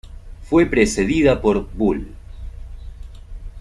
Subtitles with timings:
[0.41, 2.07] Fue precedida por "Bull.